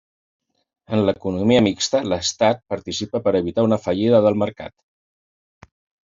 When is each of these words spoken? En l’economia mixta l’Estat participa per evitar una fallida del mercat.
En 0.95 1.01
l’economia 1.07 1.63
mixta 1.65 1.99
l’Estat 2.13 2.63
participa 2.73 3.21
per 3.27 3.33
evitar 3.41 3.65
una 3.67 3.79
fallida 3.83 4.23
del 4.29 4.39
mercat. 4.45 4.75